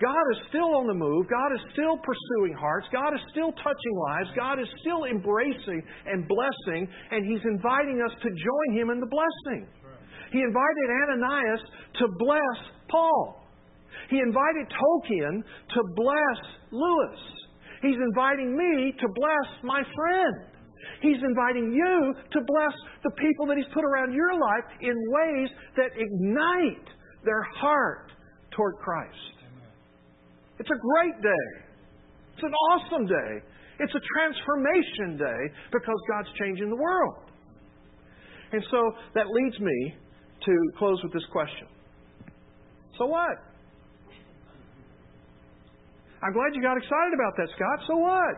[0.00, 1.24] God is still on the move.
[1.28, 2.86] God is still pursuing hearts.
[2.92, 4.28] God is still touching lives.
[4.36, 9.08] God is still embracing and blessing, and He's inviting us to join Him in the
[9.08, 9.66] blessing.
[10.32, 11.62] He invited Ananias
[12.02, 12.58] to bless
[12.90, 13.48] Paul.
[14.10, 17.20] He invited Tolkien to bless Lewis.
[17.80, 20.55] He's inviting me to bless my friend.
[21.02, 22.74] He's inviting you to bless
[23.04, 26.88] the people that He's put around your life in ways that ignite
[27.24, 28.12] their heart
[28.54, 29.36] toward Christ.
[30.58, 31.46] It's a great day.
[32.34, 33.32] It's an awesome day.
[33.78, 35.40] It's a transformation day
[35.72, 37.26] because God's changing the world.
[38.52, 39.94] And so that leads me
[40.44, 41.66] to close with this question
[42.98, 43.36] So what?
[46.22, 47.78] I'm glad you got excited about that, Scott.
[47.86, 48.34] So what?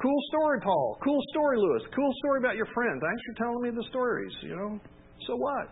[0.00, 0.98] Cool story, Paul.
[1.02, 1.82] Cool story, Lewis.
[1.94, 3.00] Cool story about your friend.
[3.00, 4.80] Thanks for telling me the stories, you know.
[5.26, 5.68] So what?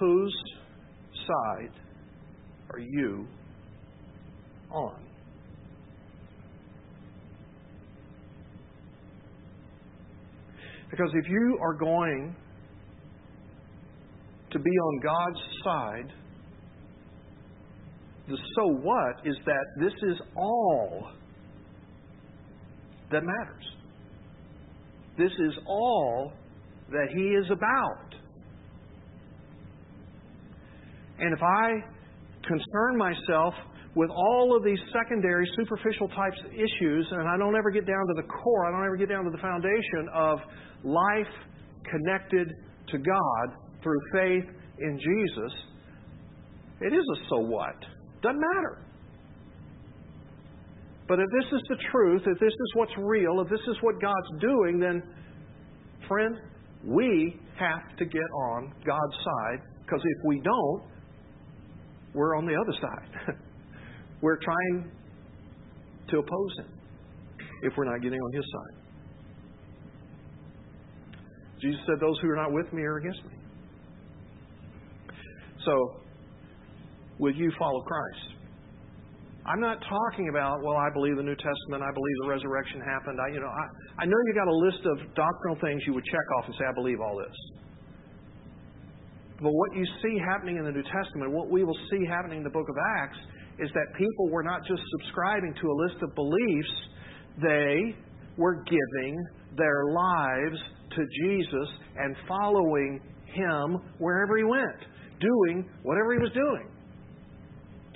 [0.00, 0.36] Whose
[1.26, 1.72] side
[2.70, 3.26] are you
[4.70, 5.06] on?
[10.90, 12.34] Because if you are going
[14.52, 16.12] to be on God's side,
[18.28, 21.10] the so what is that this is all
[23.12, 23.64] that matters.
[25.16, 26.32] This is all
[26.90, 28.14] that He is about.
[31.18, 31.70] And if I
[32.42, 33.54] concern myself
[33.94, 38.06] with all of these secondary, superficial types of issues, and I don't ever get down
[38.08, 40.38] to the core, I don't ever get down to the foundation of
[40.84, 41.32] life
[41.90, 42.52] connected
[42.88, 44.44] to God through faith
[44.78, 45.52] in Jesus,
[46.82, 47.95] it is a so what.
[48.26, 48.82] Doesn't matter.
[51.06, 54.00] But if this is the truth, if this is what's real, if this is what
[54.00, 55.00] God's doing, then,
[56.08, 56.34] friend,
[56.84, 60.82] we have to get on God's side because if we don't,
[62.14, 63.36] we're on the other side.
[64.22, 64.90] we're trying
[66.08, 66.66] to oppose Him
[67.62, 68.82] if we're not getting on His side.
[71.60, 73.38] Jesus said, Those who are not with me are against me.
[75.64, 76.00] So,
[77.18, 78.36] will you follow Christ?
[79.46, 83.18] I'm not talking about, well, I believe the New Testament, I believe the resurrection happened.
[83.22, 86.04] I, you know, I, I know you got a list of doctrinal things you would
[86.04, 87.36] check off and say, I believe all this.
[89.40, 92.44] But what you see happening in the New Testament, what we will see happening in
[92.44, 93.18] the book of Acts,
[93.60, 96.74] is that people were not just subscribing to a list of beliefs,
[97.40, 97.94] they
[98.36, 99.14] were giving
[99.56, 100.58] their lives
[100.96, 104.80] to Jesus and following him wherever he went,
[105.20, 106.66] doing whatever he was doing.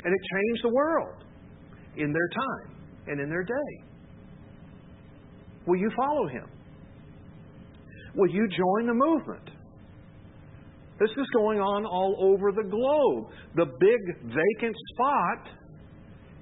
[0.05, 1.25] And it changed the world
[1.97, 2.77] in their time
[3.07, 3.85] and in their day.
[5.67, 6.47] Will you follow him?
[8.15, 9.51] Will you join the movement?
[10.99, 13.33] This is going on all over the globe.
[13.57, 15.49] The big vacant spot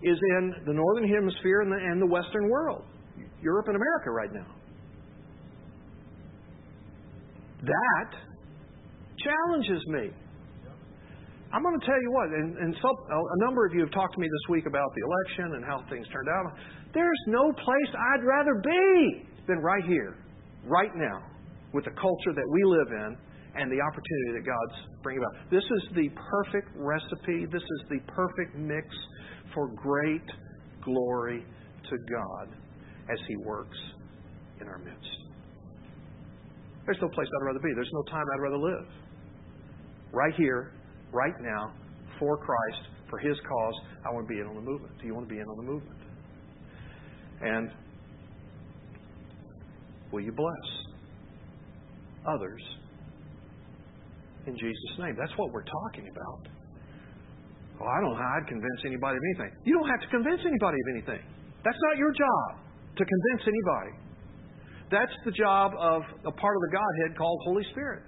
[0.03, 2.85] is in the northern hemisphere and the, and the western world,
[3.43, 4.55] Europe and America right now.
[7.63, 8.19] That
[9.19, 10.11] challenges me.
[11.53, 14.21] I'm going to tell you what, and, and a number of you have talked to
[14.21, 16.53] me this week about the election and how things turned out.
[16.93, 20.17] There's no place I'd rather be than right here,
[20.65, 21.25] right now,
[21.73, 23.17] with the culture that we live in
[23.57, 25.51] and the opportunity that God's bringing about.
[25.51, 27.47] This is the perfect recipe.
[27.51, 28.87] This is the perfect mix
[29.55, 30.29] for great
[30.85, 31.45] glory
[31.89, 32.49] to God
[33.11, 33.79] as He works
[34.61, 35.17] in our midst.
[36.85, 37.73] There's no place I'd rather be.
[37.75, 38.87] There's no time I'd rather live.
[40.13, 40.73] Right here,
[41.13, 41.73] right now,
[42.19, 43.75] for Christ, for His cause,
[44.07, 44.93] I want to be in on the movement.
[45.01, 45.99] Do you want to be in on the movement?
[47.41, 47.71] And
[50.13, 50.67] will you bless
[52.27, 52.63] others
[54.47, 55.15] in Jesus' name?
[55.19, 56.49] That's what we're talking about.
[57.79, 59.55] Well, I don't know how I'd convince anybody of anything.
[59.65, 61.23] You don't have to convince anybody of anything.
[61.65, 62.59] That's not your job
[62.97, 63.95] to convince anybody.
[64.91, 68.03] That's the job of a part of the Godhead called Holy Spirit.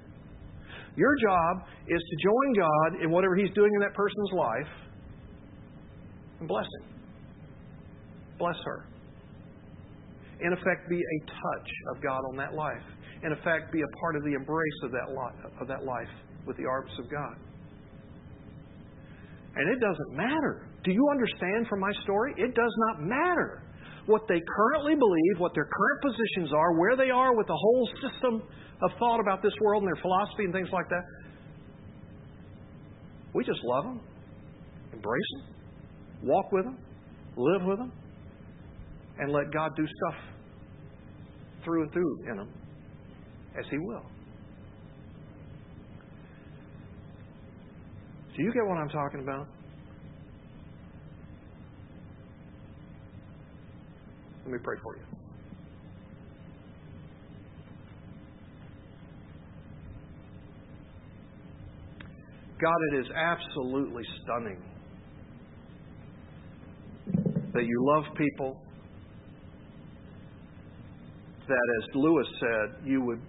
[1.01, 4.72] Your job is to join God in whatever He's doing in that person's life
[6.40, 6.92] and bless Him.
[8.38, 8.84] Bless her.
[10.44, 12.84] In effect, be a touch of God on that life.
[13.24, 15.09] In effect, be a part of the embrace of that,
[15.61, 16.12] of that life
[16.46, 17.36] with the arms of God.
[19.57, 20.68] And it doesn't matter.
[20.84, 22.34] Do you understand from my story?
[22.36, 23.62] It does not matter
[24.11, 27.88] what they currently believe, what their current positions are, where they are with the whole
[28.02, 28.42] system
[28.82, 31.04] of thought about this world and their philosophy and things like that.
[33.32, 34.00] We just love them,
[34.92, 36.78] embrace them, walk with them,
[37.36, 37.92] live with them,
[39.18, 40.20] and let God do stuff
[41.64, 42.48] through and through in them
[43.58, 44.02] as He will.
[48.36, 49.46] Do you get what I'm talking about?
[54.51, 55.03] Let me pray for you.
[62.61, 64.61] God, it is absolutely stunning
[67.55, 68.61] that you love people,
[71.46, 73.20] that, as Lewis said, you would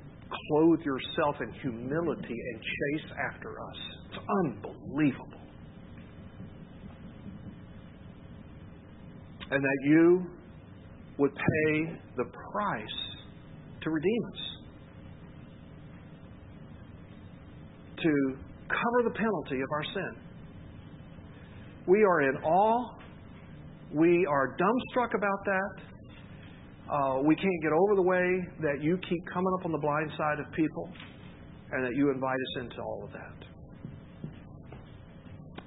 [0.50, 3.78] clothe yourself in humility and chase after us.
[4.10, 5.42] It's unbelievable.
[9.52, 10.26] And that you
[11.22, 13.00] would pay the price
[13.84, 14.40] to redeem us,
[17.98, 20.16] to cover the penalty of our sin.
[21.86, 22.98] We are in awe.
[23.94, 25.82] We are dumbstruck about that.
[26.92, 30.12] Uh, we can't get over the way that you keep coming up on the blind
[30.18, 30.90] side of people
[31.72, 33.46] and that you invite us into all of that.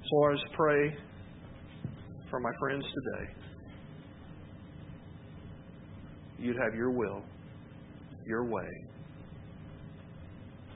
[0.03, 0.97] So I just pray
[2.29, 3.44] for my friends today.
[6.37, 7.21] You'd have your will,
[8.25, 8.69] your way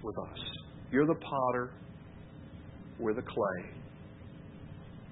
[0.03, 0.39] with us.
[0.91, 1.72] You're the potter,
[2.99, 3.70] we're the clay.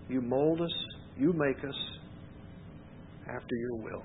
[0.10, 0.74] You mold us,
[1.18, 1.76] you make us
[3.28, 4.04] after your will.